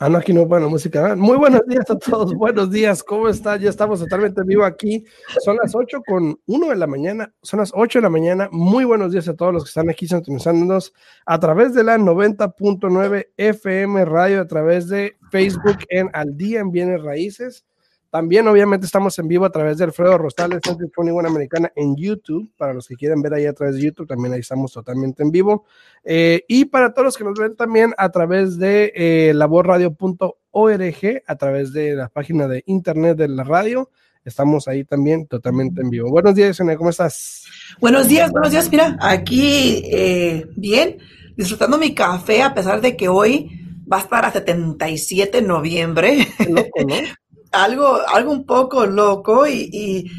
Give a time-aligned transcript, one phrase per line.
[0.00, 1.14] Ah, no, aquí no buena música.
[1.14, 2.34] Muy buenos días a todos.
[2.34, 3.02] Buenos días.
[3.02, 3.60] ¿Cómo están?
[3.60, 5.04] Ya estamos totalmente en vivo aquí.
[5.44, 7.32] Son las 8 con 1 de la mañana.
[7.42, 8.48] Son las 8 de la mañana.
[8.50, 10.92] Muy buenos días a todos los que están aquí sintonizándonos
[11.26, 16.70] a través de la 90.9 FM radio, a través de Facebook en Al Día en
[16.70, 17.64] Bienes Raíces
[18.14, 22.48] también, obviamente, estamos en vivo a través de Alfredo Rostales, Centro Buena Americana en YouTube.
[22.56, 25.32] Para los que quieran ver ahí a través de YouTube, también ahí estamos totalmente en
[25.32, 25.64] vivo.
[26.04, 31.36] Eh, y para todos los que nos ven también a través de eh, laborradio.org, a
[31.36, 33.90] través de la página de internet de la radio.
[34.24, 36.08] Estamos ahí también totalmente en vivo.
[36.08, 37.46] Buenos días, Sonia, ¿cómo estás?
[37.80, 38.70] Buenos días, buenos días.
[38.70, 40.98] Mira, aquí eh, bien,
[41.36, 43.60] disfrutando mi café, a pesar de que hoy
[43.92, 46.28] va a estar a 77 de noviembre.
[46.48, 46.94] Loco, ¿no?
[47.54, 50.10] algo, algo un poco loco y,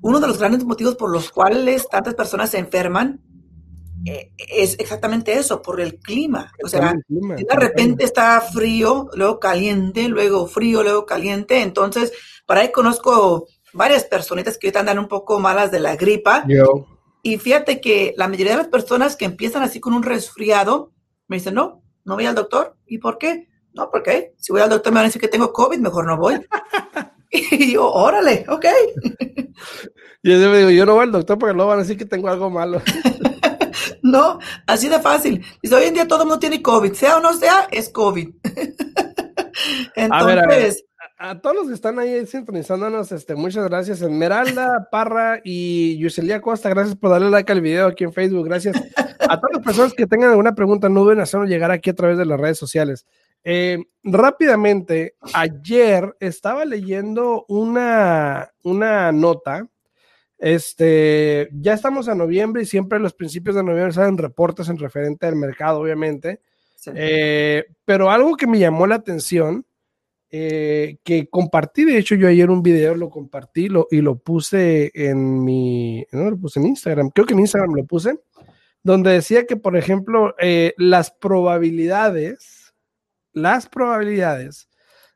[0.00, 3.20] uno de los grandes motivos por los cuales tantas personas se enferman
[4.06, 6.52] eh, es exactamente eso, por el clima.
[6.62, 11.62] O sea, de repente está frío, luego caliente, luego frío, luego caliente.
[11.62, 12.12] Entonces,
[12.46, 16.44] para ahí conozco varias personitas que ahorita andan un poco malas de la gripa.
[17.22, 20.92] Y fíjate que la mayoría de las personas que empiezan así con un resfriado,
[21.26, 22.76] me dicen, no, no voy al doctor.
[22.86, 23.48] ¿Y por qué?
[23.74, 26.16] No, porque si voy al doctor me van a decir que tengo COVID, mejor no
[26.16, 26.40] voy.
[27.30, 28.64] y yo, órale, ok.
[30.22, 32.50] yo digo, yo no voy al doctor porque luego van a decir que tengo algo
[32.50, 32.82] malo.
[34.02, 35.44] no, así de fácil.
[35.62, 38.28] Dice, hoy en día todo el mundo tiene COVID, sea o no sea, es COVID.
[39.94, 40.84] Entonces,
[41.18, 44.00] a, todos los que están ahí sintonizándonos, este, muchas gracias.
[44.00, 48.46] Esmeralda, Parra y Yuselia Costa, gracias por darle like al video aquí en Facebook.
[48.46, 51.94] Gracias a todas las personas que tengan alguna pregunta, no deben hacernos llegar aquí a
[51.94, 53.06] través de las redes sociales.
[53.44, 59.68] Eh, rápidamente, ayer estaba leyendo una, una nota.
[60.38, 64.78] Este, ya estamos a noviembre y siempre a los principios de noviembre salen reportes en
[64.78, 66.40] referente al mercado, obviamente.
[66.94, 69.64] Eh, pero algo que me llamó la atención,
[70.30, 74.90] eh, que compartí, de hecho, yo ayer un video lo compartí lo, y lo puse
[74.94, 78.20] en mi, no lo puse en Instagram, creo que en Instagram lo puse,
[78.82, 80.34] donde decía que, por ejemplo,
[80.76, 82.57] las probabilidades
[83.42, 84.68] las probabilidades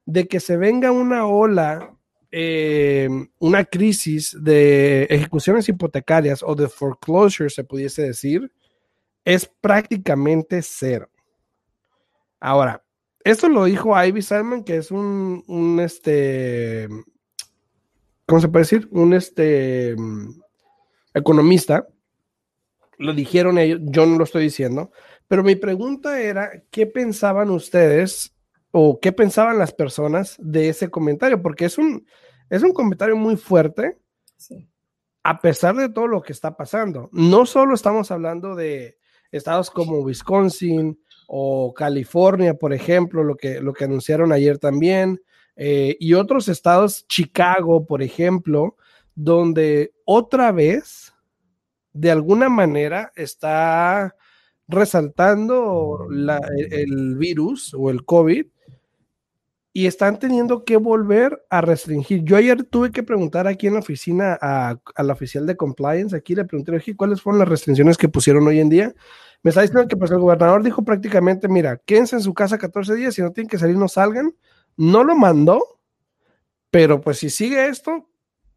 [0.04, 1.96] de que se venga una ola,
[2.30, 8.52] eh, una crisis de ejecuciones hipotecarias o de foreclosure, se pudiese decir,
[9.24, 11.08] es prácticamente cero.
[12.40, 12.84] Ahora,
[13.24, 16.88] esto lo dijo Ivy Salmon, que es un, un este,
[18.26, 18.88] ¿cómo se puede decir?
[18.90, 19.94] Un este,
[21.14, 21.86] economista.
[22.98, 24.90] Lo dijeron ellos, yo no lo estoy diciendo.
[25.32, 28.36] Pero mi pregunta era, ¿qué pensaban ustedes
[28.70, 31.40] o qué pensaban las personas de ese comentario?
[31.40, 32.06] Porque es un,
[32.50, 33.96] es un comentario muy fuerte,
[35.22, 37.08] a pesar de todo lo que está pasando.
[37.12, 38.98] No solo estamos hablando de
[39.30, 45.22] estados como Wisconsin o California, por ejemplo, lo que, lo que anunciaron ayer también,
[45.56, 48.76] eh, y otros estados, Chicago, por ejemplo,
[49.14, 51.14] donde otra vez,
[51.94, 54.14] de alguna manera, está
[54.68, 58.46] resaltando el, virus o el COVID
[59.74, 62.24] y están teniendo que volver a restringir.
[62.24, 66.34] Yo ayer tuve que preguntar aquí en la oficina a, la oficial de compliance, aquí
[66.34, 68.94] le pregunté, ¿cuáles fueron las restricciones que pusieron hoy en día?
[69.42, 72.94] Me está diciendo que pues el gobernador dijo prácticamente, mira, quédense en su casa 14
[72.94, 74.34] días, si no tienen que salir, no salgan.
[74.76, 75.80] No lo mandó,
[76.70, 78.08] pero pues si sigue esto,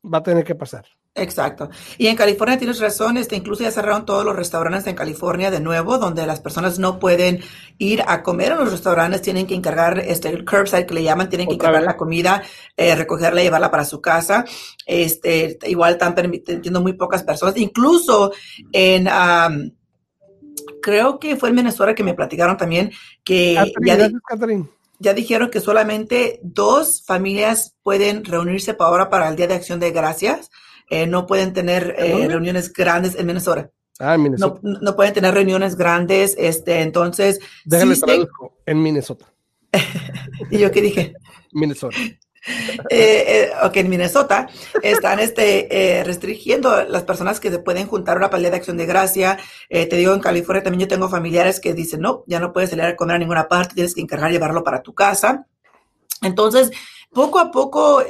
[0.04, 0.86] va a tener que pasar.
[1.18, 1.70] Exacto.
[1.98, 5.62] Y en California tienes razón, este, incluso ya cerraron todos los restaurantes en California de
[5.62, 7.40] nuevo, donde las personas no pueden
[7.78, 11.30] ir a comer a los restaurantes, tienen que encargar este el curbside que le llaman,
[11.30, 12.44] tienen que encargar la comida,
[12.76, 14.44] eh, recogerla y llevarla para su casa.
[14.86, 18.34] Este, igual están permitiendo muy pocas personas, incluso
[18.74, 19.08] en
[20.82, 22.92] creo que fue en Venezuela que me platicaron también
[23.24, 23.54] que
[23.86, 24.10] ya,
[25.00, 29.80] ya dijeron que solamente dos familias pueden reunirse para ahora para el Día de Acción
[29.80, 30.52] de Gracias
[30.90, 33.72] eh, no pueden tener eh, reuniones grandes en Minnesota.
[34.00, 34.60] Ah, en Minnesota.
[34.62, 37.40] No, pueden tener reuniones grandes, este, entonces.
[37.64, 39.26] Déjame traduzco, en Minnesota.
[40.52, 41.14] ¿Y yo qué dije?
[41.52, 41.98] Minnesota.
[42.92, 44.48] Eh, ok, en Minnesota
[44.84, 49.40] están este, restringiendo las personas que se pueden juntar una pelea de acción de gracia.
[49.68, 52.86] te digo, en California también yo tengo familiares que dicen, no, ya no puedes salir
[52.86, 55.48] a comer a ninguna parte, tienes que encargar llevarlo para tu casa.
[56.22, 56.70] Entonces,
[57.12, 58.04] poco a poco,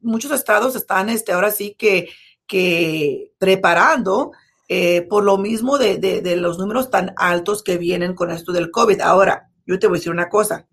[0.00, 2.08] muchos estados están este, ahora sí que,
[2.46, 4.32] que preparando
[4.68, 8.70] eh, por lo mismo de, de, los números tan altos que vienen con esto del
[8.70, 9.00] COVID.
[9.00, 10.68] Ahora, yo te voy a decir una cosa.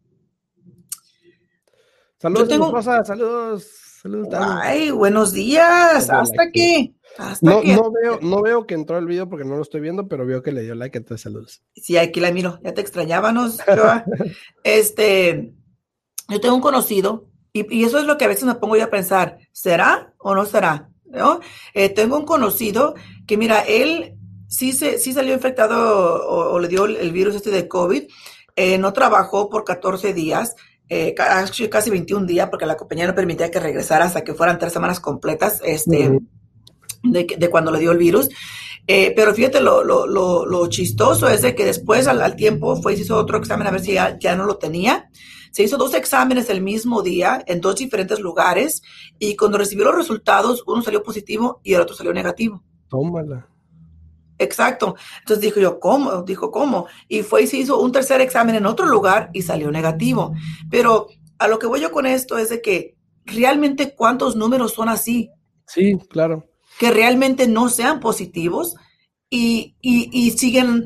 [2.19, 2.81] Saludos, tengo...
[2.81, 3.67] saludos.
[4.01, 4.27] Saludos.
[4.39, 6.11] Ay, buenos días.
[6.11, 6.93] Hasta que.
[7.41, 10.27] no, no, veo, no veo que entró el video porque no lo estoy viendo, pero
[10.27, 10.95] veo que le dio like.
[10.95, 11.63] Entonces, saludos.
[11.75, 12.59] Sí, aquí la miro.
[12.63, 13.57] Ya te extrañábamos.
[14.63, 15.55] este,
[16.29, 17.27] yo tengo un conocido
[17.59, 19.37] y, y, eso es lo que a veces me pongo yo a pensar.
[19.51, 20.89] ¿Será o no será?
[21.09, 21.39] ¿no?
[21.73, 22.95] Eh, tengo un conocido
[23.25, 24.15] que, mira, él
[24.47, 28.03] sí, se, sí salió infectado o, le dio el, virus este de COVID,
[28.55, 30.55] eh, no trabajó por 14 días,
[30.89, 34.73] eh, casi 21 días, porque la compañía no permitía que regresara hasta que fueran tres
[34.73, 36.19] semanas completas este,
[37.03, 38.29] de, cuando le dio el virus.
[38.85, 43.17] pero fíjate, lo, lo, lo, chistoso es de que después al, tiempo fue y hizo
[43.17, 45.09] otro examen a ver si ya, ya no lo tenía.
[45.57, 48.83] Se hizo dos exámenes el mismo día en dos diferentes lugares
[49.17, 52.63] y cuando recibió los resultados, uno salió positivo y el otro salió negativo.
[52.87, 53.49] Tómala.
[54.37, 54.95] Exacto.
[55.17, 56.21] Entonces dijo yo, ¿cómo?
[56.21, 56.85] Dijo, ¿cómo?
[57.07, 60.31] Y fue y se hizo un tercer examen en otro lugar y salió negativo.
[60.69, 61.07] Pero
[61.39, 62.95] a lo que voy yo con esto es de que
[63.25, 65.31] realmente cuántos números son así.
[65.65, 66.45] Sí, claro.
[66.77, 68.75] Que realmente no sean positivos
[69.27, 70.85] y, y, y siguen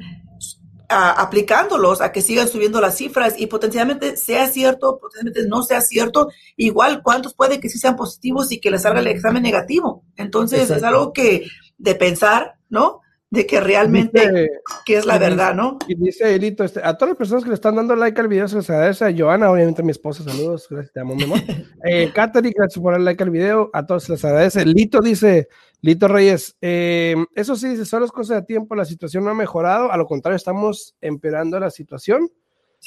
[0.92, 6.30] aplicándolos a que sigan subiendo las cifras y potencialmente sea cierto, potencialmente no sea cierto,
[6.58, 10.04] igual cuántos puede que sí sean positivos y que les salga el examen negativo.
[10.18, 11.48] Entonces es algo que
[11.78, 13.02] de pensar, ¿no?
[13.30, 14.50] De que realmente,
[14.86, 15.80] que es la verdad, ¿no?
[15.88, 18.48] Y dice Elito, este, a todas las personas que le están dando like al video,
[18.50, 21.40] se les agradece a Joana, obviamente a mi esposa, saludos, gracias, te amo, mi amor.
[21.86, 24.66] eh, gracias por darle like al video, a todos se les agradece.
[24.66, 25.48] Lito dice,
[25.82, 29.36] Lito Reyes, eh, eso sí, dice, solo es cosa de tiempo, la situación no ha
[29.36, 32.30] mejorado, a lo contrario, estamos empeorando la situación.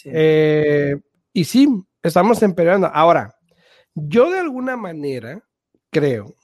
[0.05, 0.97] Eh,
[1.33, 1.69] y sí,
[2.03, 2.87] estamos empeorando.
[2.87, 3.35] Ahora,
[3.95, 5.43] yo de alguna manera
[5.91, 6.35] creo,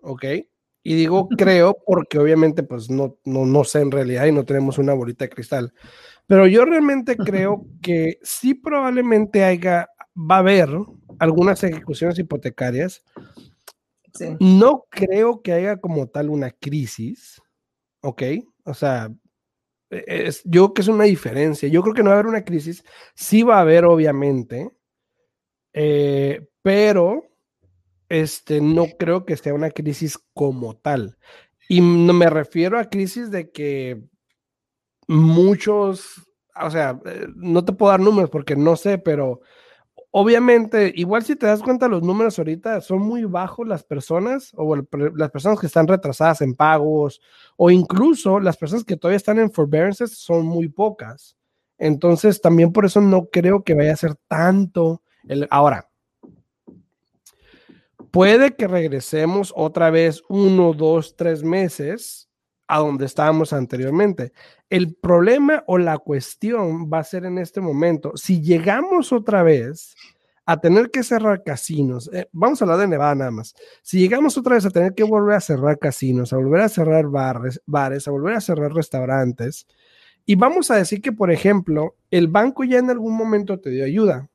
[0.00, 0.24] ¿ok?
[0.82, 4.78] Y digo creo porque obviamente pues no, no, no sé en realidad y no tenemos
[4.78, 5.72] una bolita de cristal,
[6.26, 10.68] pero yo realmente creo que sí probablemente haya, va a haber
[11.20, 13.04] algunas ejecuciones hipotecarias
[14.40, 17.40] no creo que haya como tal una crisis,
[18.00, 18.22] ¿ok?
[18.64, 19.10] O sea,
[19.90, 21.68] e, es, yo creo que es una diferencia.
[21.68, 24.70] Yo creo que no va a haber una crisis, sí va a haber, obviamente,
[25.72, 27.24] eh, pero
[28.08, 31.18] este, no creo que sea una crisis como tal.
[31.68, 34.02] Y no me refiero a crisis de que
[35.08, 36.22] muchos,
[36.60, 39.40] o sea, eh, no te puedo dar números porque no sé, pero
[40.12, 44.76] obviamente, igual si te das cuenta, los números ahorita son muy bajos las personas o
[44.76, 47.20] las personas que están retrasadas en pagos
[47.56, 51.36] o incluso las personas que todavía están en forbearances son muy pocas.
[51.78, 55.02] Entonces, también por eso no creo que vaya a ser tanto.
[55.26, 55.88] El, ahora,
[58.10, 62.28] puede que regresemos otra vez uno, dos, tres meses
[62.72, 64.32] a donde estábamos anteriormente.
[64.70, 69.94] El problema o la cuestión va a ser en este momento, si llegamos otra vez
[70.46, 74.38] a tener que cerrar casinos, eh, vamos a hablar de Nevada nada más, si llegamos
[74.38, 78.08] otra vez a tener que volver a cerrar casinos, a volver a cerrar bares, bares
[78.08, 79.66] a volver a cerrar restaurantes,
[80.24, 83.84] y vamos a decir que, por ejemplo, el banco ya en algún momento te dio
[83.84, 84.30] ayuda.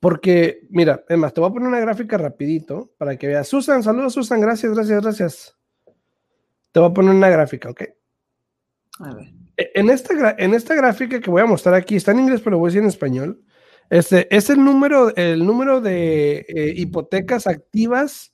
[0.00, 3.48] Porque, mira, es más, te voy a poner una gráfica rapidito para que veas.
[3.48, 5.59] Susan, saludos Susan, gracias, gracias, gracias.
[6.72, 7.82] Te voy a poner una gráfica, ¿ok?
[9.00, 9.32] A ver.
[9.56, 12.58] E, en esta, en esta gráfica que voy a mostrar aquí, está en inglés, pero
[12.58, 13.44] voy a decir en español.
[13.88, 18.32] Este es el número, el número de eh, hipotecas activas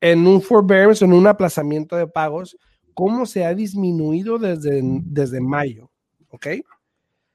[0.00, 2.56] en un forbearance, en un aplazamiento de pagos,
[2.94, 5.90] cómo se ha disminuido desde, desde mayo.
[6.28, 6.46] ¿Ok?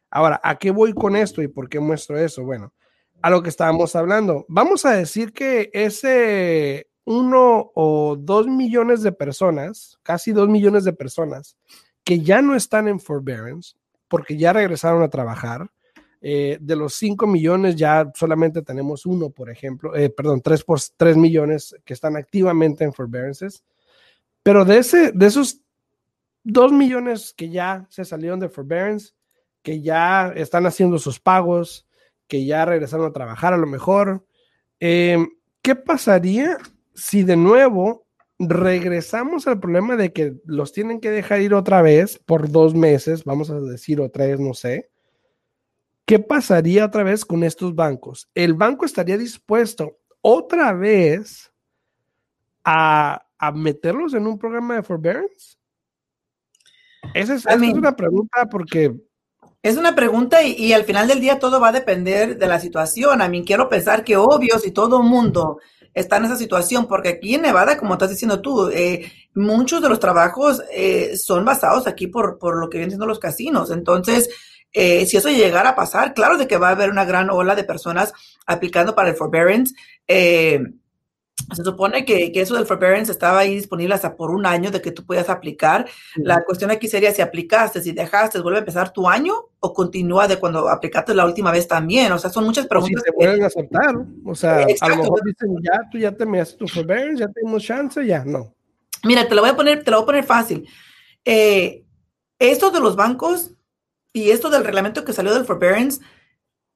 [0.10, 2.44] Ahora, ¿a qué voy con esto y por qué muestro eso?
[2.44, 2.74] Bueno,
[3.22, 4.46] a lo que estábamos hablando.
[4.48, 10.94] Vamos a decir que ese uno o dos millones de personas, casi dos millones de
[10.94, 11.56] personas,
[12.04, 13.76] que ya no están en forbearance
[14.08, 15.70] porque ya regresaron a trabajar.
[16.22, 20.80] Eh, de los cinco millones ya solamente tenemos uno, por ejemplo, eh, perdón, tres por
[20.98, 23.64] tres millones que están activamente en forbearances.
[24.42, 25.62] Pero de, ese, de esos
[26.44, 29.14] dos millones que ya se salieron de forbearance,
[29.62, 31.88] que ya están haciendo sus pagos,
[32.28, 34.26] que ya regresaron a trabajar a lo mejor,
[34.80, 35.18] eh,
[35.62, 36.58] ¿qué pasaría
[36.96, 38.06] si de nuevo
[38.40, 43.24] regresamos al problema de que los tienen que dejar ir otra vez por dos meses,
[43.24, 44.90] vamos a decir o tres, no sé,
[46.06, 48.30] ¿qué pasaría otra vez con estos bancos?
[48.34, 51.52] El banco estaría dispuesto otra vez
[52.66, 53.22] a,
[53.54, 55.58] meterlos en un programa de forbearance?
[57.14, 58.94] Esa es, una pregunta porque...
[59.62, 63.22] Es una pregunta y, al final del día todo va a depender de la situación.
[63.22, 65.60] A mí quiero pensar que obvio si todo el mundo
[65.96, 69.90] está en esa situación, porque aquí en Nevada, como estás diciendo tú, eh, muchos de
[69.90, 73.72] los trabajos eh, son basados aquí por, por lo que vienen siendo los casinos.
[73.72, 74.30] Entonces,
[74.74, 77.56] eh, si eso llegara a pasar, claro de que va a haber una gran ola
[77.56, 78.14] de personas
[78.46, 79.74] aplicando para el forbearance.
[81.54, 84.82] Se supone que, que, eso del forbearance estaba ahí disponible hasta por un año de
[84.82, 85.86] que tú puedas aplicar.
[86.16, 90.28] La cuestión aquí sería si aplicaste, si dejaste, vuelve a empezar tu año o continúa
[90.28, 92.12] de cuando aplicaste la última vez también.
[92.14, 93.02] O sea, son muchas preguntas.
[93.02, 93.96] O si te vuelven a aceptar.
[94.26, 96.26] O sea, a lo mejor dicen, ya, tú ya te
[96.58, 98.54] tu forbearance, ya tenemos chance, ya, no.
[99.04, 100.68] Mira, te lo voy a poner, te lo voy a poner fácil.
[101.26, 101.86] Eh,
[102.40, 103.52] esto de los bancos
[104.14, 106.02] y esto del reglamento que salió del forbearance,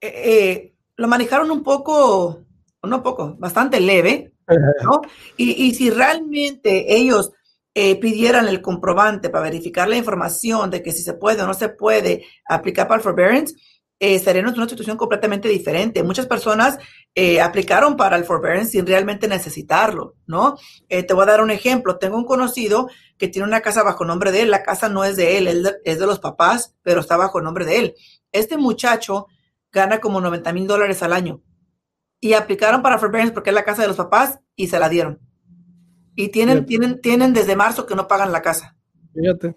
[0.02, 2.44] eh, eh, lo manejaron un poco,
[2.84, 4.34] no poco, bastante leve,
[4.84, 5.02] ¿no?
[5.38, 7.32] Y, si realmente ellos
[7.74, 11.54] eh, pidieran el comprobante para verificar la información de que si se puede o no
[11.54, 13.56] se puede aplicar para el forbearance,
[14.00, 16.04] estaríamos en una situación completamente diferente.
[16.04, 16.78] Muchas personas
[17.44, 20.56] aplicaron para el forbearance sin realmente necesitarlo, ¿no?
[20.88, 21.98] te voy a dar un ejemplo.
[21.98, 22.88] Tengo un conocido
[23.18, 24.52] que tiene una casa bajo nombre de él.
[24.52, 27.78] La casa no es de él, es de los papás, pero está bajo nombre de
[27.78, 27.96] él.
[28.32, 29.28] Este muchacho
[29.72, 31.42] gana como 90 mil dólares al año.
[32.22, 35.20] Y aplicaron para forbearance porque es la casa de los papás y se la dieron.
[36.16, 38.76] Y tienen, tienen, tienen desde marzo que no pagan la casa.
[39.14, 39.56] Fíjate.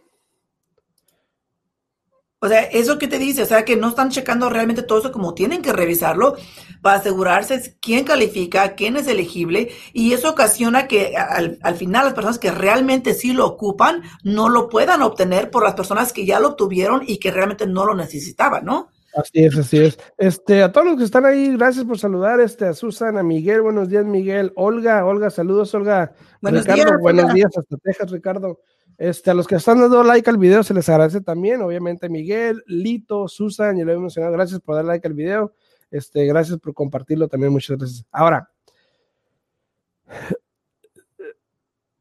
[2.45, 5.12] O sea, eso que te dice, o sea, que no están checando realmente todo eso
[5.12, 6.35] como tienen que revisarlo
[6.81, 12.40] para asegurarse quién califica, quién es elegible, y eso ocasiona que al, final las personas
[12.40, 16.49] que realmente sí lo ocupan no lo puedan obtener por las personas que ya lo
[16.49, 18.88] obtuvieron y que realmente no lo necesitaban, ¿no?
[19.14, 19.99] Así es, así es.
[20.16, 23.61] Este, a todos los que están ahí, gracias por saludar, este, a Susan, a Miguel,
[23.61, 26.14] buenos días, Miguel, Olga, Olga, saludos, Olga.
[26.40, 28.61] Buenos Ricardo, días, buenos días hasta Texas, Ricardo.
[28.97, 32.62] Este, a los que están dando like al video se les agradece también, obviamente Miguel,
[32.66, 35.52] Lito, Susan, ya lo he mencionado, gracias por dar like al video,
[35.90, 38.04] este, gracias por compartirlo también, muchas gracias.
[38.12, 38.49] Ahora,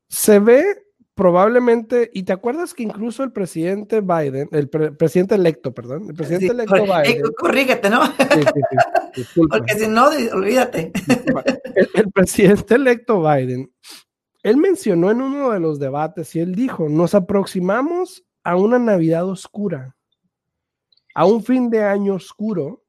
[0.08, 0.64] se ve
[1.16, 6.48] probablemente, y te acuerdas que incluso el presidente Biden, el presidente electo, perdón, el presidente
[6.48, 7.22] electo Biden.
[7.38, 8.06] corrígete, ¿no?
[8.06, 10.92] Sí, sí, Porque si no, olvídate.
[11.94, 13.70] el presidente electo Biden
[14.44, 19.28] él mencionó en uno de los debates y él dijo, nos aproximamos a una Navidad
[19.28, 19.96] oscura,
[21.14, 22.84] a un fin de año oscuro,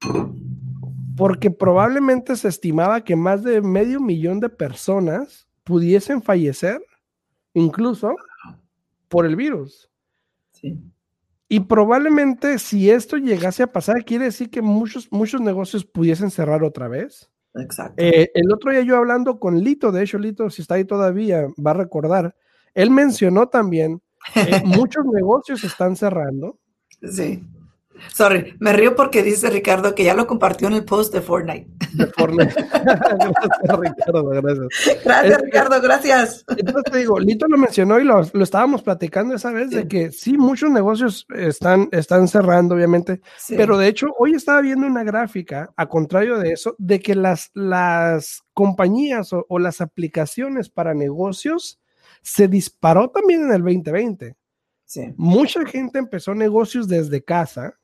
[1.17, 6.81] porque probablemente se estimaba que más de medio millón de personas pudiesen fallecer,
[7.55, 8.15] incluso
[9.09, 9.91] por el virus.
[11.49, 16.65] Y probablemente si esto llegase a pasar, quiere decir que muchos, muchos negocios pudiesen cerrar
[16.65, 17.31] otra vez.
[17.55, 18.03] Exacto.
[18.03, 21.47] Eh, el otro día yo hablando con Lito, de hecho Lito, si está ahí todavía,
[21.65, 22.35] va a recordar,
[22.75, 24.01] él mencionó también,
[24.33, 26.59] que muchos negocios están cerrando.
[27.11, 27.45] Sí.
[28.13, 31.67] Sorry, me río porque dice Ricardo que ya lo compartió en el post de Fortnite.
[31.95, 32.55] De Fortnite.
[33.63, 35.05] gracias, Ricardo, gracias.
[35.05, 36.45] Gracias, Ricardo, gracias.
[36.57, 40.37] Entonces te digo, Lito lo mencionó y lo, estábamos platicando esa vez de que sí,
[40.37, 45.87] muchos negocios están, están cerrando, obviamente, pero de hecho hoy estaba viendo una gráfica, a
[45.87, 51.81] contrario de eso, de que las, las compañías o, o las aplicaciones para negocios
[52.23, 54.37] se disparó también en el 2020.
[54.85, 55.15] Sí.
[55.17, 57.79] Mucha gente empezó negocios desde casa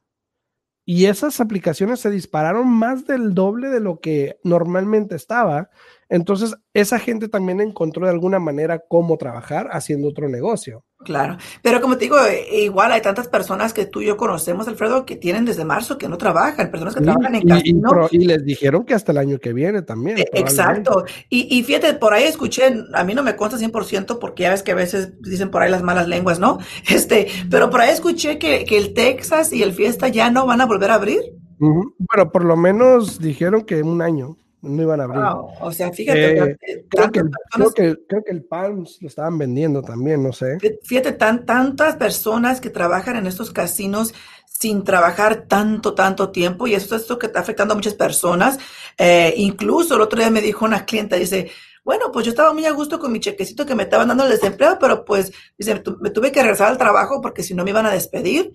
[0.90, 5.68] y esas aplicaciones se dispararon más del doble de lo que normalmente estaba.
[6.08, 10.84] Entonces, esa gente también encontró de alguna manera cómo trabajar haciendo otro negocio.
[11.04, 14.66] Claro, pero como te digo, eh, igual hay tantas personas que tú y yo conocemos,
[14.66, 18.08] Alfredo, que tienen desde marzo que no trabajan, personas que trabajan en casino.
[18.10, 20.18] Y, les dijeron que hasta el año que viene también.
[20.18, 21.04] Eh, exacto.
[21.28, 24.64] Y, y, fíjate, por ahí escuché, a mí no me consta 100% porque ya ves
[24.64, 26.58] que a veces dicen por ahí las malas lenguas, ¿no?
[26.88, 30.60] Este, pero por ahí escuché que, que el Texas y el Fiesta ya no van
[30.60, 31.20] a volver a abrir.
[31.58, 35.22] Bueno, por lo menos dijeron que un año no iban a abrir.
[35.60, 36.32] o sea, fíjate.
[36.32, 40.58] Eh, creo, que, creo, que, creo, que, el PALMS lo estaban vendiendo también, no sé.
[40.82, 44.14] Fíjate, tan, tantas personas que trabajan en estos casinos
[44.46, 48.58] sin trabajar tanto, tanto tiempo y eso es esto que está afectando a muchas personas.
[48.96, 51.50] Eh, incluso el otro día me dijo una clienta, dice,
[51.88, 54.30] bueno, pues yo estaba muy a gusto con mi chequecito que me estaban dando el
[54.30, 57.86] desempleo, pero pues, dice, me tuve que regresar al trabajo porque si no me iban
[57.86, 58.52] a despedir.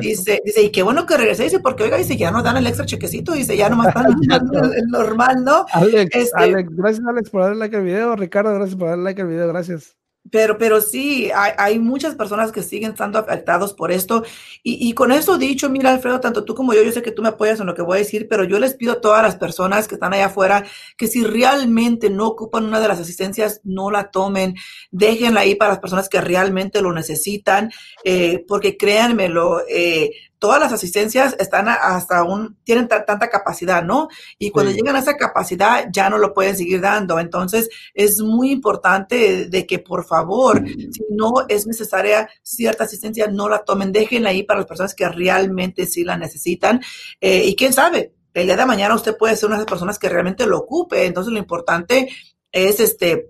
[0.00, 2.66] Dice, dice, y qué bueno que regresé, dice, porque oiga, dice, ya no dan el
[2.68, 5.66] extra chequecito, dice, ya nomás están dando el normal, ¿no?
[5.72, 9.20] Alex, este Alex, gracias Alex por darle like al video, Ricardo, gracias por darle like
[9.20, 9.96] al video, gracias.
[10.30, 14.24] Pero, pero sí, hay, hay, muchas personas que siguen estando afectados por esto.
[14.62, 17.22] Y, y, con eso dicho, mira, Alfredo, tanto tú como yo, yo sé que tú
[17.22, 19.36] me apoyas en lo que voy a decir, pero yo les pido a todas las
[19.36, 20.64] personas que están allá afuera
[20.96, 24.54] que si realmente no ocupan una de las asistencias, no la tomen,
[24.90, 27.70] déjenla ahí para las personas que realmente lo necesitan,
[28.04, 34.08] eh, porque créanmelo, eh, todas las asistencias están hasta un, tienen tanta capacidad, ¿no?
[34.38, 37.18] Y cuando llegan a esa capacidad ya no lo pueden seguir dando.
[37.18, 43.48] Entonces es muy importante de que por favor, si no es necesaria cierta asistencia, no
[43.48, 46.80] la tomen, déjenla ahí para las personas que realmente sí la necesitan.
[47.20, 49.98] Eh, y quién sabe, el día de mañana usted puede ser una de las personas
[49.98, 51.06] que realmente lo ocupe.
[51.06, 52.08] Entonces lo importante
[52.52, 53.28] es este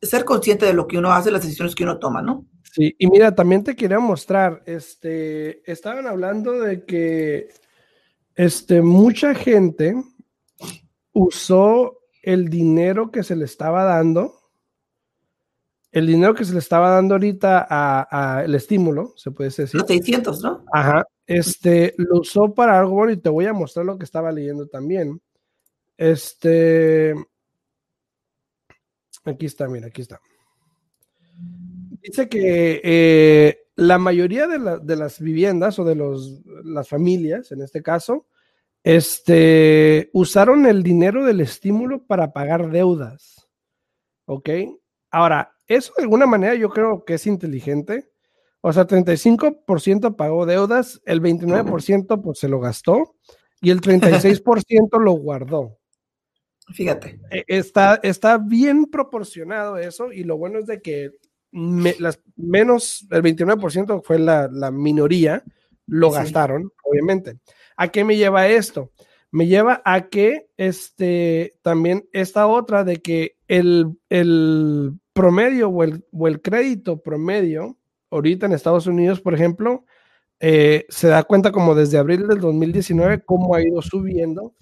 [0.00, 2.46] ser consciente de lo que uno hace, las decisiones que uno toma, ¿no?
[2.70, 7.48] Sí, y mira, también te quería mostrar, este, estaban hablando de que
[8.34, 9.94] este, mucha gente
[11.12, 14.40] usó el dinero que se le estaba dando,
[15.90, 19.74] el dinero que se le estaba dando ahorita a, el estímulo, se puede decir.
[19.74, 20.64] Los 600, ¿no?
[20.72, 24.32] Ajá, este, lo usó para algo bueno y te voy a mostrar lo que estaba
[24.32, 25.20] leyendo también.
[25.98, 27.14] Este,
[29.24, 30.20] aquí está, mira, aquí está.
[32.02, 37.82] Dice que eh, la mayoría de, las viviendas o de los, las familias, en este
[37.82, 38.26] caso,
[38.82, 43.48] este, usaron el dinero del estímulo para pagar deudas.
[44.26, 44.50] ¿Ok?
[45.10, 48.10] Ahora, eso de alguna manera yo creo que es inteligente.
[48.60, 53.16] O sea, 35% pagó deudas, el 29% pues se lo gastó
[53.60, 55.78] y el 36% lo guardó.
[56.72, 57.20] Fíjate.
[57.30, 61.10] E, está, está bien proporcionado eso y lo bueno es de que
[61.52, 65.44] las, menos el 29% fue la, la, minoría,
[65.86, 67.38] lo gastaron, obviamente.
[67.76, 68.90] ¿A qué me lleva esto?
[69.30, 76.04] Me lleva a que este, también esta otra de que el, el promedio o el,
[76.12, 77.78] o el, crédito promedio,
[78.10, 79.84] ahorita en Estados Unidos, por ejemplo,
[80.40, 84.54] eh, se da cuenta como desde abril del 2019 cómo ha ido subiendo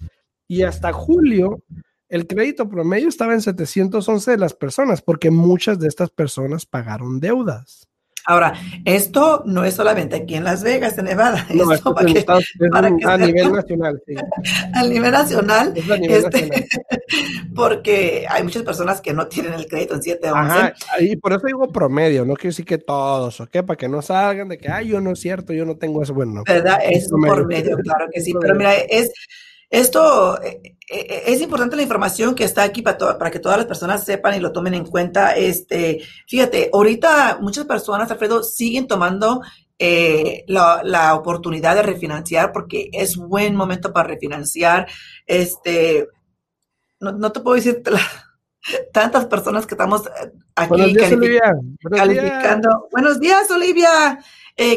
[0.47, 1.63] y hasta julio
[2.11, 7.21] el crédito promedio estaba en 711 de las personas, porque muchas de estas personas pagaron
[7.21, 7.87] deudas.
[8.25, 8.53] Ahora,
[8.85, 11.47] esto no es solamente aquí en Las Vegas, en Nevada.
[11.53, 12.23] No, esto para que,
[13.07, 14.13] a nivel nacional, sí.
[14.75, 15.73] A nivel nacional.
[15.75, 16.65] Es a nivel este, nacional.
[17.55, 20.53] Porque hay muchas personas que no tienen el crédito en 711.
[20.53, 23.63] Ajá, y por eso digo promedio, no quiero decir que todos, ¿ok?
[23.65, 26.13] Para que no salgan de que, ay, yo no es cierto, yo no tengo eso.
[26.13, 26.43] Bueno, no.
[26.43, 26.79] ¿Verdad?
[26.83, 28.33] Es por medio, claro que sí.
[28.39, 29.11] Pero mira, es
[29.71, 33.67] esto eh, eh, es importante la información que está aquí para, para que todas las
[33.67, 35.31] personas sepan y lo tomen en cuenta.
[35.31, 39.41] Este, fíjate, ahorita muchas personas, Alfredo, siguen tomando
[39.79, 44.89] eh, la, oportunidad de refinanciar porque es buen momento para refinanciar.
[45.25, 46.05] Este,
[46.99, 47.81] no, te puedo decir
[48.91, 50.03] tantas personas que estamos
[50.53, 50.95] aquí
[51.89, 52.89] calificando.
[52.91, 54.19] Buenos días, Olivia.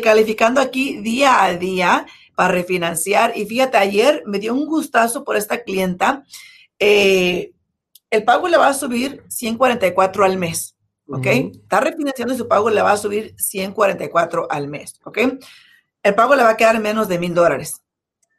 [0.05, 3.37] calificando aquí día a día para refinanciar.
[3.37, 6.25] Y fíjate, ayer me dio un gustazo por esta clienta.
[6.79, 7.53] Eh,
[8.11, 10.77] el pago le va a subir 144 al mes,
[11.09, 11.27] ¿ok?
[11.27, 15.19] Está refinanciando y su pago le va a subir 144 al mes, ¿ok?
[16.03, 17.83] El pago le va a quedar menos de mil dólares,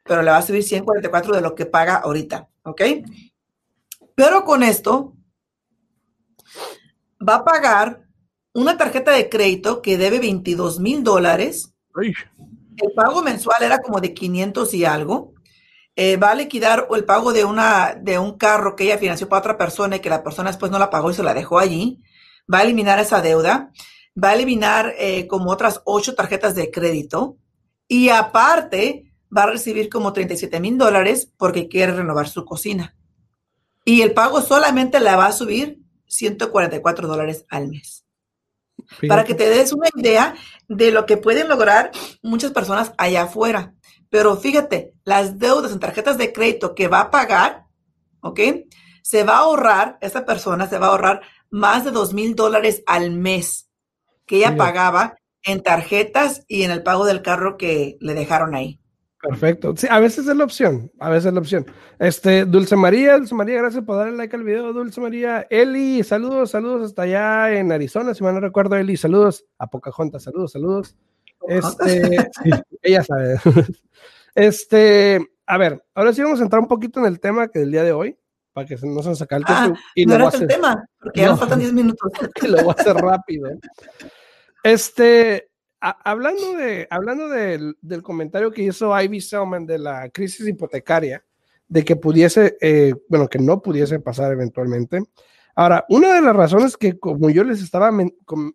[0.04, 2.82] pero le va a subir 144 de lo que paga ahorita, ¿ok?
[4.14, 5.14] Pero con esto
[7.26, 8.06] va a pagar
[8.54, 11.74] una tarjeta de crédito que debe 22 mil dólares
[12.82, 15.34] el pago mensual era como de 500 y algo.
[15.94, 19.40] Eh, va a liquidar el pago de, una, de un carro que ella financió para
[19.40, 22.02] otra persona y que la persona después no la pagó y se la dejó allí.
[22.52, 23.72] Va a eliminar esa deuda.
[24.22, 27.38] Va a eliminar eh, como otras ocho tarjetas de crédito.
[27.88, 32.96] Y aparte, va a recibir como 37 mil dólares porque quiere renovar su cocina.
[33.84, 38.05] Y el pago solamente le va a subir 144 dólares al mes.
[39.08, 40.34] Para que te des una idea
[40.68, 41.90] de lo que pueden lograr
[42.22, 43.74] muchas personas allá afuera.
[44.10, 47.66] Pero fíjate, las deudas en tarjetas de crédito que va a pagar,
[48.20, 48.40] ¿ok?
[49.02, 52.82] Se va a ahorrar, esa persona se va a ahorrar más de dos mil dólares
[52.86, 53.68] al mes
[54.26, 58.80] que ella pagaba en tarjetas y en el pago del carro que le dejaron ahí.
[59.20, 59.74] Perfecto.
[59.76, 61.66] Sí, a veces es la opción, a veces es la opción.
[61.98, 65.46] Este, Dulce María, Dulce María, gracias por darle like al video, Dulce María.
[65.50, 69.44] Eli, saludos, saludos hasta allá en Arizona, si mal no recuerdo, Eli, saludos.
[69.58, 70.96] A Pocahontas, saludos, saludos.
[71.48, 72.30] Este,
[72.82, 73.38] ella sabe.
[74.34, 77.72] Este, a ver, ahora sí vamos a entrar un poquito en el tema que del
[77.72, 78.18] día de hoy,
[78.52, 79.44] para que no se nos saque el.
[79.46, 82.12] Ah, y no era el tema, porque ya nos faltan 10 minutos.
[82.48, 83.48] lo voy a hacer rápido.
[84.62, 85.50] Este,
[85.80, 91.24] hablando de, hablando del, comentario que hizo Ivy Selman de la crisis hipotecaria,
[91.68, 95.02] de que pudiese, eh, bueno, que no pudiese pasar eventualmente,
[95.58, 97.90] Ahora, una de las razones que, como yo les estaba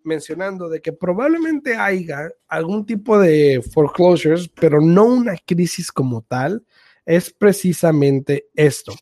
[0.04, 6.64] mencionando, de que probablemente haya algún tipo de foreclosures, pero no una crisis como tal,
[7.04, 8.94] es precisamente esto.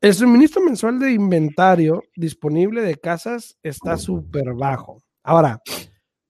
[0.00, 5.02] El suministro mensual de inventario disponible de casas está súper bajo.
[5.24, 5.60] Ahora,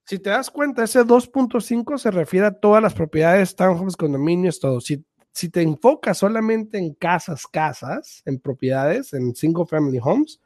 [0.07, 4.81] si te das cuenta, ese 2.5 se refiere a todas las propiedades, townhomes, condominios, todo.
[4.81, 10.41] Si, si te enfocas solamente en casas, casas, en propiedades, en single family homes,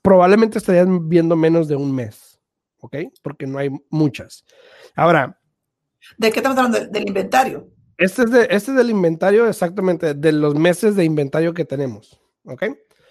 [0.00, 2.40] probablemente estarían viendo menos de un mes,
[2.78, 2.96] ¿ok?
[3.22, 4.46] Porque no hay muchas.
[4.94, 5.38] Ahora.
[6.16, 6.86] ¿De qué estamos hablando?
[6.86, 7.68] Del inventario.
[7.98, 12.18] Este es, de, este es del inventario exactamente, de los meses de inventario que tenemos,
[12.44, 12.64] ¿ok?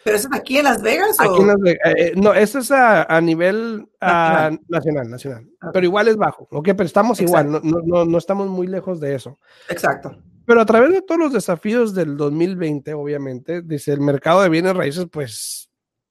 [0.04, 1.18] ¿Pero eso es aquí en Las Vegas?
[1.20, 1.80] Aquí en Las Vegas.
[1.86, 5.10] Eh, eh, no, eso es a, nivel nacional.
[5.10, 6.68] nacional, Pero igual es bajo, ¿ok?
[6.68, 9.40] Pero estamos igual, no, no, no estamos muy lejos de eso.
[9.70, 10.18] Exacto.
[10.46, 14.76] Pero a través de todos los desafíos del 2020, obviamente, dice el mercado de bienes
[14.76, 15.70] raíces, pues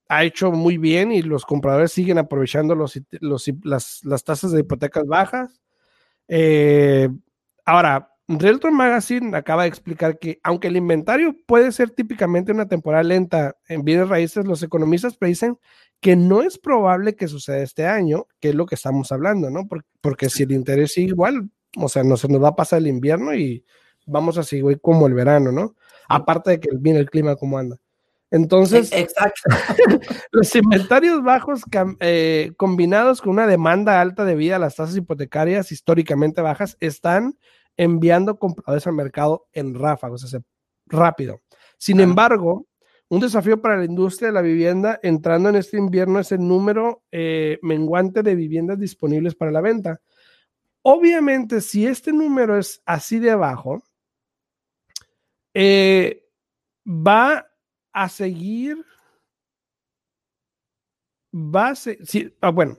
[0.09, 5.05] ha hecho muy bien y los compradores siguen aprovechando los, las, las, tasas de hipotecas
[5.07, 5.61] bajas.
[6.29, 7.09] Eh,
[7.65, 13.03] ahora, Realtor Magazine acaba de explicar que aunque el inventario puede ser típicamente una temporada
[13.03, 15.59] lenta en bienes raíces, los economistas predicen
[16.01, 19.67] que no es probable que suceda este año, que es lo que estamos hablando, ¿no?
[20.03, 22.89] Porque, si el interés sigue igual, o sea, no se nos va a pasar el
[22.89, 23.65] invierno y
[24.07, 25.75] vamos a seguir como el verano, ¿no?
[26.07, 27.79] Aparte de que viene el clima como anda.
[28.31, 28.91] Entonces,
[30.33, 31.63] los inventarios bajos
[32.01, 37.39] eh, combinados con una demanda alta debido a las tasas hipotecarias históricamente bajas están
[37.79, 40.41] enviando compradores al mercado en ráfagos, o sea,
[40.87, 41.41] rápido.
[41.79, 42.67] Sin embargo,
[43.09, 47.05] un desafío para la industria de la vivienda entrando en este invierno es el número
[47.11, 50.01] eh, menguante de viviendas disponibles para la venta.
[50.83, 53.83] Obviamente, si este número es así de bajo,
[55.55, 56.25] eh,
[56.87, 57.49] va
[57.93, 58.85] a seguir.
[61.33, 61.75] Va a
[62.41, 62.79] ah, bueno,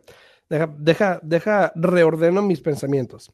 [0.50, 3.32] deja, deja, deja, reordeno mis pensamientos.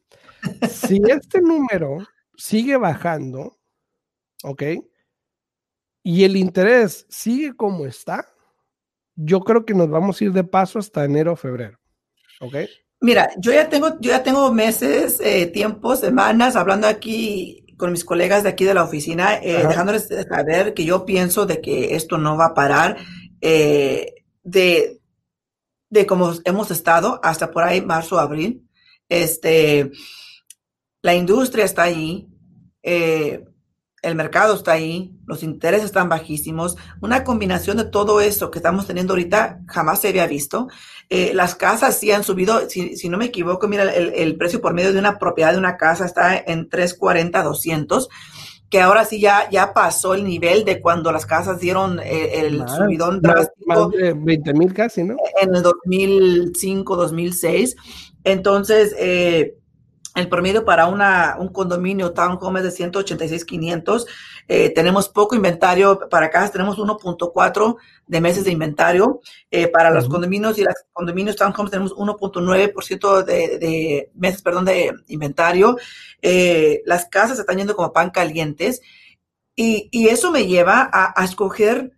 [0.70, 2.06] Si este número
[2.38, 3.58] sigue bajando,
[4.44, 4.64] ¿ok?
[6.04, 8.28] Y el interés sigue como está,
[9.16, 11.80] yo creo que nos vamos a ir de paso hasta enero o febrero,
[12.42, 12.56] ¿ok?
[13.02, 18.06] Mira, yo ya tengo, yo ya tengo meses, eh, tiempos, semanas hablando aquí con mis
[18.06, 22.18] colegas de aquí de la oficina, eh, dejándoles saber que yo pienso de que esto
[22.18, 22.98] no va a parar
[23.42, 25.02] eh, de,
[25.96, 28.68] de como hemos estado hasta por ahí marzo, abril.
[29.10, 29.92] Este,
[31.02, 32.28] la industria está ahí.
[32.84, 33.44] Eh,
[34.06, 38.86] el mercado está ahí, los intereses están bajísimos, una combinación de todo esto que estamos
[38.86, 40.68] teniendo ahorita jamás se había visto.
[41.10, 44.94] Eh, las casas sí han subido, si, no me equivoco, mira, el, precio por medio
[44.94, 48.10] de una propiedad de una casa está en 340, 200
[48.76, 52.68] que ahora sí ya, ya pasó el nivel de cuando las casas dieron eh, el
[52.68, 53.88] subidón drástico.
[53.88, 55.16] Más de 20 mil casi, ¿no?
[55.42, 57.78] En el 2005, 2006.
[58.26, 59.56] Entonces, eh,
[60.16, 64.08] el promedio para una, un condominio townhome es de 186,500.
[64.48, 67.76] Eh, tenemos poco inventario para casas, tenemos 1.4
[68.08, 69.20] de meses de inventario.
[69.52, 74.94] Eh, para los condominios y los condominios townhomes tenemos 1.9% de, de meses, perdón, de
[75.08, 75.78] inventario.
[76.22, 78.82] Eh, las casas están yendo como pan calientes
[79.56, 81.92] y, y eso me lleva a, a escoger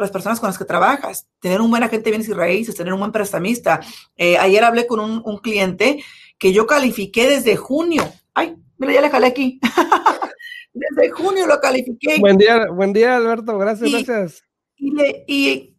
[0.00, 2.92] las personas con las que trabajas, tener un buen agente de bienes y raíces, tener
[2.92, 3.80] un buen prestamista.
[4.16, 6.02] Eh, ayer hablé con un, un cliente
[6.40, 8.02] que yo califiqué desde junio.
[8.34, 9.60] Ay, mira, ya le jalé aquí.
[10.72, 12.18] desde junio lo califiqué.
[12.18, 13.56] Buen día, buen día, Alberto.
[13.58, 14.42] Gracias, gracias.
[14.76, 15.76] Y,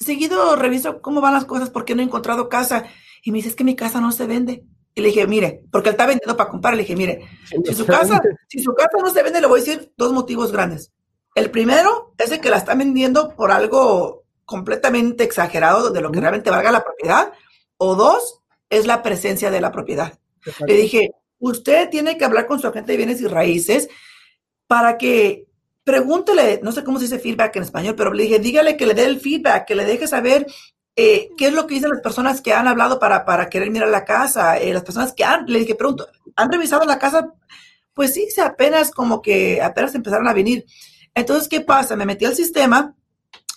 [0.00, 2.86] seguido reviso cómo van las cosas porque no he encontrado casa.
[3.22, 4.64] Y me dice, es que mi casa no se vende.
[4.94, 6.74] Y le dije, mire, porque él está vendiendo para comprar.
[6.74, 9.62] Le dije, mire, si, su casa, si su casa no se vende, le voy a
[9.62, 10.90] decir dos motivos grandes.
[11.34, 16.20] El primero es de que la están vendiendo por algo completamente exagerado de lo que
[16.20, 17.32] realmente valga la propiedad.
[17.76, 18.41] O dos,
[18.72, 20.18] es la presencia de la propiedad.
[20.66, 23.88] Le dije, usted tiene que hablar con su agente de bienes y raíces
[24.66, 25.46] para que
[25.84, 28.94] pregúntele, no sé cómo se dice feedback en español, pero le dije, dígale que le
[28.94, 30.46] dé el feedback, que le deje saber
[30.96, 33.90] eh, qué es lo que dicen las personas que han hablado para, para querer mirar
[33.90, 37.30] la casa, eh, las personas que han, le dije, pregunto, ¿han revisado la casa?
[37.92, 40.64] Pues sí, apenas como que apenas empezaron a venir.
[41.14, 41.94] Entonces, ¿qué pasa?
[41.94, 42.96] Me metí al sistema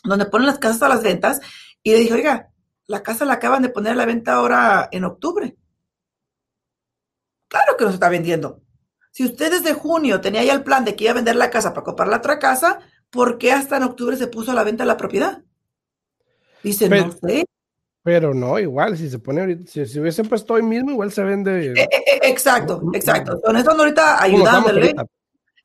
[0.04, 1.40] donde ponen las casas a las ventas
[1.84, 2.50] y le dije, oiga,
[2.88, 5.56] la casa la acaban de poner a la venta ahora en octubre.
[7.48, 8.62] Claro que no se está vendiendo.
[9.12, 11.74] Si usted desde junio tenía ya el plan de que iba a vender la casa
[11.74, 14.84] para comprar la otra casa, ¿por qué hasta en octubre se puso a la venta
[14.84, 15.42] la propiedad?
[16.62, 17.46] Dice, no sé.
[18.04, 21.68] Pero no, igual, si se pone si, si hubiese puesto hoy mismo, igual se vende.
[21.68, 23.40] Eh, eh, eh, exacto, exacto.
[23.42, 24.96] Con eso ando ahorita ayudándole.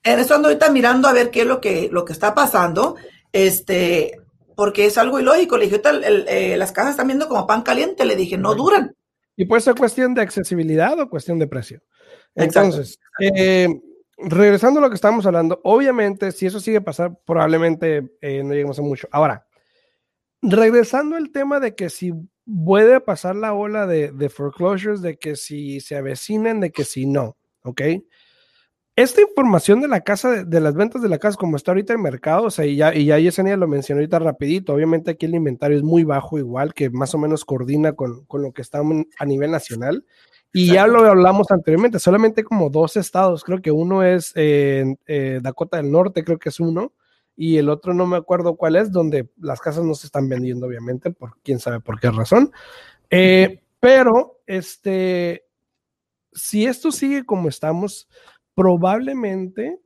[0.02, 2.96] En eso ando ahorita mirando a ver qué es lo que, lo que está pasando.
[3.32, 4.19] Este,
[4.60, 5.56] porque es algo ilógico.
[5.56, 5.80] Le dije,
[6.28, 8.04] eh, las casas están viendo como pan caliente.
[8.04, 8.94] Le dije, no duran.
[9.34, 11.80] Y puede ser cuestión de accesibilidad o cuestión de precio.
[12.34, 13.68] Entonces, eh,
[14.18, 18.78] regresando a lo que estamos hablando, obviamente, si eso sigue pasar, probablemente eh, no lleguemos
[18.78, 19.08] a mucho.
[19.12, 19.46] Ahora,
[20.42, 22.12] regresando al tema de que si
[22.44, 27.06] puede pasar la ola de, de foreclosures, de que si se avecinen, de que si
[27.06, 27.80] no, ¿ok?
[29.00, 32.00] Esta información de la casa, de, las ventas de la casa, como está ahorita el
[32.00, 35.34] mercado, o sea, y ya, y ya Yesenia lo mencionó ahorita rapidito, obviamente aquí el
[35.34, 38.82] inventario es muy bajo igual, que más o menos coordina con, con lo que está
[39.18, 40.04] a nivel nacional.
[40.52, 44.84] Y ya lo hablamos anteriormente, solamente como dos estados, creo que uno es eh,
[45.40, 46.92] Dakota del Norte, creo que es uno,
[47.34, 50.66] y el otro no me acuerdo cuál es, donde las casas no se están vendiendo,
[50.66, 52.52] obviamente, por quién sabe por qué razón.
[53.08, 55.46] Eh, pero, este,
[56.34, 58.06] si esto sigue como estamos,
[58.60, 59.80] probablemente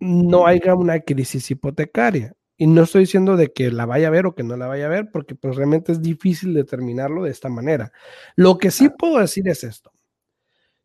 [0.00, 2.34] no haya una crisis hipotecaria.
[2.56, 4.86] Y no estoy diciendo de que la vaya a ver o que no la vaya
[4.86, 7.92] a ver, porque pues realmente es difícil determinarlo de esta manera.
[8.36, 9.92] Lo que sí puedo decir es esto.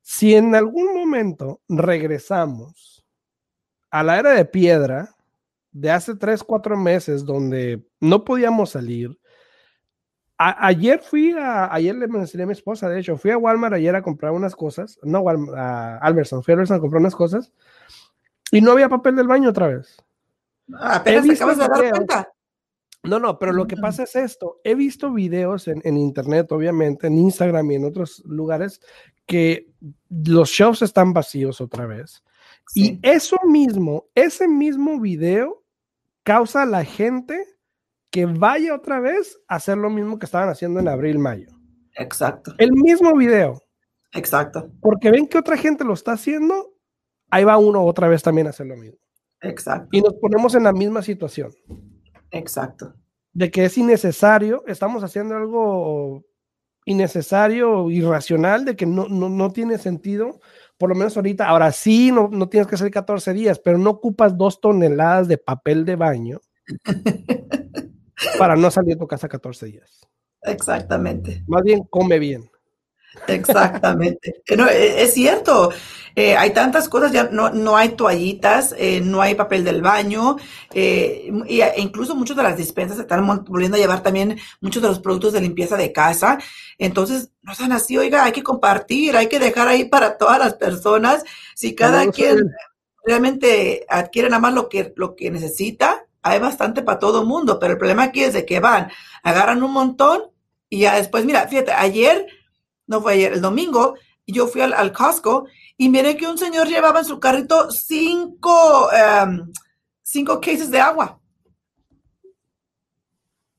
[0.02, 3.06] Si en algún momento regresamos
[3.90, 5.16] a la era de piedra
[5.72, 9.18] de hace tres, cuatro meses, donde no podíamos salir,
[10.40, 13.94] ayer fui a, ayer le mencioné a mi esposa, de hecho, fui a Walmart ayer
[13.96, 17.52] a comprar unas cosas, no Walmart, a Alberson, fui a Alberson a comprar unas cosas
[18.52, 19.98] y no había papel del baño otra vez.
[20.74, 22.32] Ah, apenas te acabas de dar cuenta.
[23.04, 23.82] No, no, pero lo que mm.
[23.82, 24.60] pasa es esto.
[24.64, 28.82] He visto videos en, en, internet, obviamente, en Instagram y en otros lugares,
[29.26, 29.70] que
[30.10, 32.24] los shows están vacíos otra vez.
[32.76, 35.64] Y eso mismo, ese mismo video
[36.24, 37.44] causa a la gente
[38.12, 41.48] que vaya otra vez a hacer lo mismo que estaban haciendo en abril, mayo.
[41.96, 42.54] Exacto.
[42.58, 43.62] El mismo video.
[44.14, 44.72] Exacto.
[44.82, 46.74] Porque ven que otra gente lo está haciendo,
[47.30, 48.98] ahí va uno otra vez también a hacer lo mismo.
[49.42, 49.90] Exacto.
[49.92, 51.52] Y nos ponemos en la misma situación.
[52.32, 52.96] Exacto.
[53.34, 56.26] De que es innecesario, estamos haciendo algo
[56.86, 60.40] innecesario, irracional, de que no, no, no tiene sentido,
[60.78, 63.92] por lo menos ahorita, ahora sí, no, no tienes que hacer 14 días, pero no
[63.92, 66.40] ocupas dos toneladas de papel de baño
[68.38, 70.08] para no salir de tu casa 14 días.
[70.42, 71.44] Exactamente.
[71.48, 72.50] Más bien, come bien.
[73.28, 74.44] Exactamente.
[74.56, 75.72] No, e, es cierto.
[76.16, 80.36] Eh, hay tantas cosas, ya no, no hay toallitas, eh, no hay papel del baño,
[80.74, 84.90] eh, e incluso muchas de las dispensas se están volviendo a llevar también muchos de
[84.90, 86.40] los productos de limpieza de casa.
[86.78, 90.56] Entonces, no sean así, oiga, hay que compartir, hay que dejar ahí para todas las
[90.56, 91.24] personas.
[91.56, 92.52] Si cada quien
[93.06, 97.74] realmente adquiere nada más lo que, lo que necesita, hay bastante para todo mundo, pero
[97.74, 98.92] el problema aquí es de que van,
[99.24, 100.24] agarran un montón
[100.70, 102.28] y ya después, mira, fíjate, ayer,
[102.88, 103.96] no fue ayer, el domingo,
[104.28, 108.90] yo fui al, al Costco y miré que un señor llevaba en su carrito cinco,
[108.90, 109.52] um,
[110.02, 111.20] cinco cases de agua.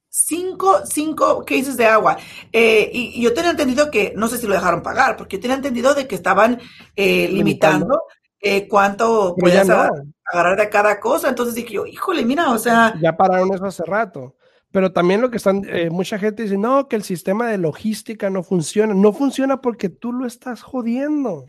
[0.08, 2.18] Cinco, cinco cases de agua.
[2.52, 5.56] Eh, y, yo tenía entendido que, no sé si lo dejaron pagar, porque yo tenía
[5.56, 6.60] entendido de que estaban
[6.94, 8.02] eh, limitando
[8.40, 11.28] eh, cuánto podías agarrar de cada cosa.
[11.28, 12.94] Entonces dije yo, híjole, mira, o sea.
[13.00, 14.36] Ya pararon eso hace rato.
[14.72, 18.30] Pero también lo que están, eh, mucha gente dice, no, que el sistema de logística
[18.30, 18.94] no funciona.
[18.94, 21.44] No funciona porque tú lo estás jodiendo.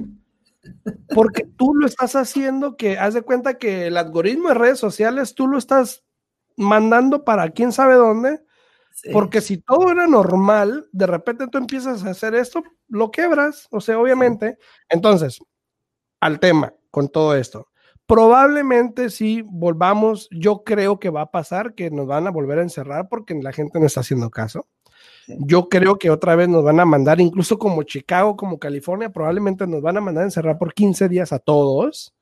[1.13, 5.33] Porque tú lo estás haciendo que, haz de cuenta que el algoritmo de redes sociales,
[5.33, 6.03] tú lo estás
[6.57, 8.41] mandando para quién sabe dónde.
[9.13, 13.81] Porque si todo era normal, de repente tú empiezas a hacer esto, lo quebras, o
[13.81, 14.57] sea, obviamente.
[14.89, 15.39] Entonces,
[16.19, 17.67] al tema con todo esto.
[18.05, 22.63] Probablemente si volvamos, yo creo que va a pasar que nos van a volver a
[22.63, 24.67] encerrar porque la gente no está haciendo caso.
[25.27, 29.65] Yo creo que otra vez nos van a mandar, incluso como Chicago, como California, probablemente
[29.65, 32.13] nos van a mandar a encerrar por 15 días a todos.